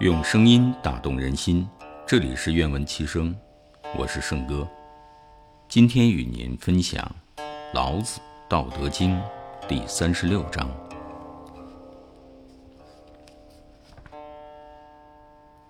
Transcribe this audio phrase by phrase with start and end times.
[0.00, 1.66] 用声音打动人心，
[2.06, 3.34] 这里是愿闻其声，
[3.96, 4.68] 我是圣哥。
[5.70, 7.02] 今天与您分享
[7.72, 9.16] 《老子·道德经》
[9.66, 10.68] 第三十六章：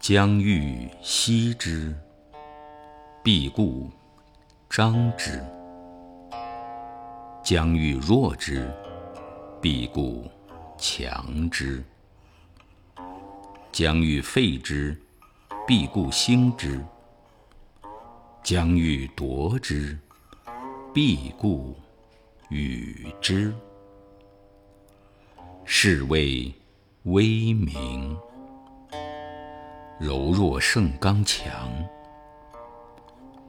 [0.00, 1.94] 将欲歙之，
[3.22, 3.90] 必固
[4.70, 5.38] 张之；
[7.44, 8.72] 将欲弱之，
[9.60, 10.26] 必固
[10.78, 11.84] 强之。
[13.74, 14.96] 将欲废之，
[15.66, 16.78] 必固兴之；
[18.40, 19.98] 将欲夺之，
[20.92, 21.74] 必固
[22.50, 23.52] 与之。
[25.64, 26.54] 是谓
[27.02, 28.16] 威名。
[29.98, 31.68] 柔弱胜刚强，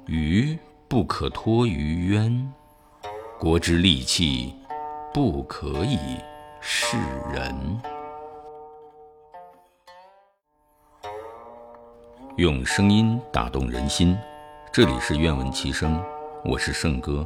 [0.07, 2.51] 鱼不可脱于渊。
[3.39, 4.55] 国之利器，
[5.13, 5.99] 不可以
[6.59, 6.97] 示
[7.31, 7.94] 人。
[12.37, 14.17] 用声音打动人心，
[14.69, 16.03] 这里是愿闻其声，
[16.43, 17.25] 我是圣哥。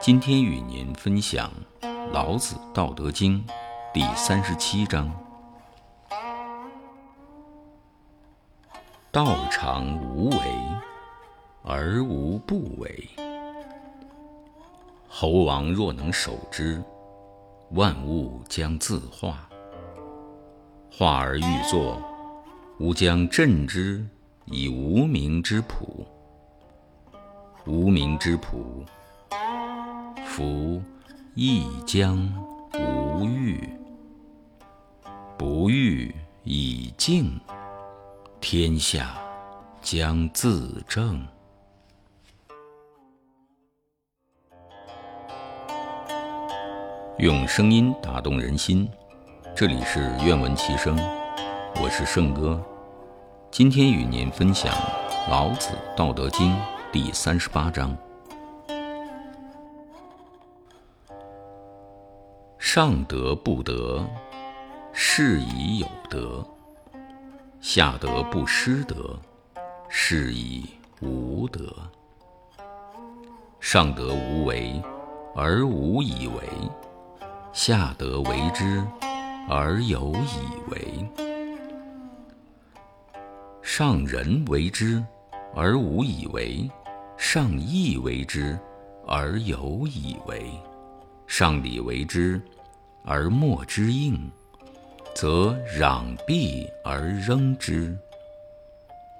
[0.00, 1.52] 今天与您分享
[2.10, 3.44] 《老子·道德经》
[3.92, 5.12] 第三十七章：
[9.12, 10.38] 道常无为
[11.62, 13.10] 而无不为。
[15.06, 16.82] 猴王若能守之，
[17.72, 19.46] 万物将自化。
[20.90, 22.00] 化而欲作。
[22.80, 24.06] 吾将镇之
[24.44, 26.06] 以无名之朴。
[27.66, 28.84] 无名之朴，
[30.24, 30.80] 夫
[31.34, 32.16] 亦将
[32.74, 33.68] 无欲。
[35.36, 37.38] 不欲以静，
[38.40, 39.18] 天下
[39.82, 41.26] 将自正。
[47.18, 48.88] 用声音打动人心，
[49.56, 50.96] 这里是愿闻其声。
[51.80, 52.60] 我是圣哥，
[53.52, 54.74] 今天与您分享
[55.30, 56.50] 《老子·道德经》
[56.90, 57.96] 第三十八章：
[62.58, 64.04] 上德不德，
[64.92, 66.44] 是以有德；
[67.60, 69.16] 下德不失德，
[69.88, 70.68] 是以
[71.00, 71.72] 无德。
[73.60, 74.82] 上德无为
[75.36, 76.42] 而无以为，
[77.52, 78.84] 下德为之
[79.48, 81.27] 而有以为。
[83.70, 85.04] 上人为之
[85.54, 86.68] 而无以为，
[87.18, 88.58] 上义为之
[89.06, 90.50] 而有以为，
[91.26, 92.40] 上礼为之
[93.04, 94.18] 而莫之应，
[95.14, 97.94] 则攘臂而扔之。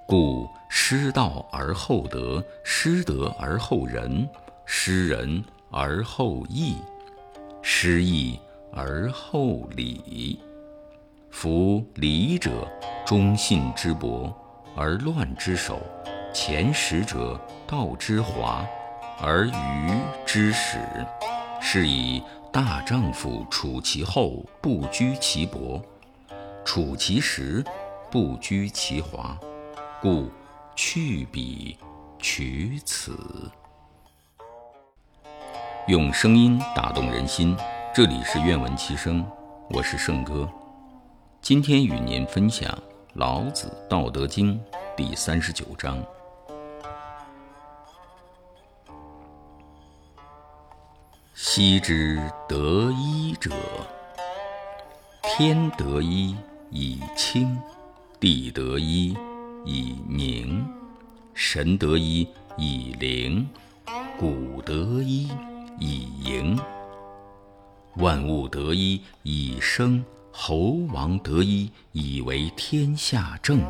[0.07, 4.27] 故失道而后德，失德而后仁，
[4.65, 6.75] 失仁而后义，
[7.61, 8.37] 失义
[8.73, 10.39] 而后礼。
[11.29, 12.67] 夫礼者，
[13.09, 14.31] 忠信之薄。
[14.75, 15.81] 而乱之首，
[16.31, 18.63] 前识者道之华，
[19.19, 19.91] 而愚
[20.27, 20.77] 之始。
[21.59, 22.21] 是以
[22.53, 25.81] 大丈夫处其厚，不居其薄；
[26.63, 27.65] 处其实，
[28.11, 29.35] 不居其华。
[29.99, 30.29] 故
[30.75, 31.75] 去彼
[32.19, 33.17] 取此。
[35.87, 37.57] 用声音打动人心，
[37.91, 39.25] 这里是愿闻其声，
[39.71, 40.47] 我是圣哥。
[41.41, 42.71] 今天与您分享。
[43.15, 44.53] 老子《道德经》
[44.95, 45.97] 第三十九章：
[51.33, 53.49] 昔之得一者，
[55.23, 56.35] 天得一
[56.69, 57.57] 以清，
[58.19, 59.17] 地得一
[59.65, 60.63] 以宁，
[61.33, 62.27] 神得一
[62.57, 63.49] 以灵，
[64.19, 65.27] 谷得一
[65.79, 66.59] 以盈，
[67.95, 70.05] 万物得一以生。
[70.41, 73.61] 猴王得一以为天下正，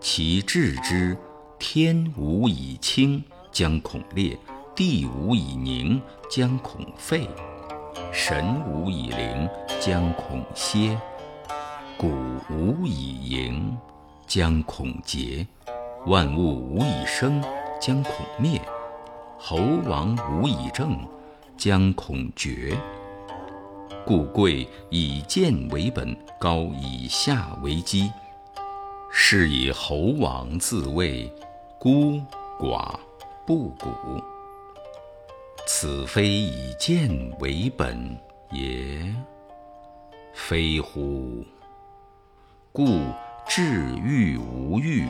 [0.00, 1.16] 其治之，
[1.56, 3.22] 天无以清，
[3.52, 4.36] 将恐裂；
[4.74, 7.28] 地无以宁，将恐废；
[8.12, 9.48] 神无以灵，
[9.78, 10.98] 将恐歇；
[11.96, 12.10] 谷
[12.50, 13.78] 无以盈，
[14.26, 15.46] 将恐竭；
[16.06, 17.40] 万物无以生，
[17.80, 18.60] 将恐灭；
[19.38, 19.58] 猴
[19.88, 20.98] 王无以正，
[21.56, 22.76] 将恐绝。
[24.08, 28.10] 故贵以贱为本，高以下为基。
[29.12, 31.30] 是以猴王自谓
[31.78, 32.18] 孤
[32.58, 32.94] 寡
[33.46, 33.90] 不古。
[35.66, 38.18] 此非以贱为本
[38.50, 39.14] 也，
[40.32, 41.44] 非乎？
[42.72, 42.86] 故
[43.46, 45.06] 至欲无欲，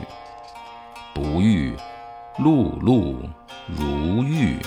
[1.13, 1.73] 不欲，
[2.37, 3.15] 碌碌
[3.65, 4.59] 如玉，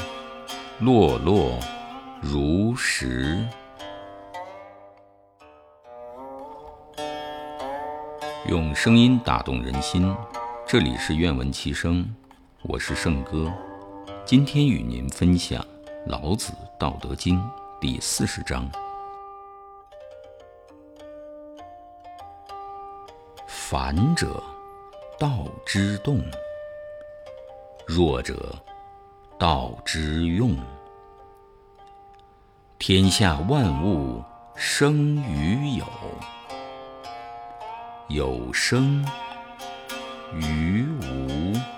[0.81, 1.61] 落落
[2.23, 3.47] 如石。
[8.53, 10.15] 用声音打动人心，
[10.67, 12.07] 这里是愿闻其声，
[12.65, 13.51] 我是圣哥。
[14.27, 15.63] 今天与您分享
[16.05, 17.41] 《老子·道德经》
[17.81, 18.71] 第四十章：
[23.47, 24.45] 反者，
[25.19, 26.19] 道之动；
[27.87, 28.55] 弱者，
[29.39, 30.55] 道之用。
[32.79, 34.23] 天下万物
[34.55, 35.87] 生于有，
[38.13, 39.03] 有生
[40.35, 41.72] 于无。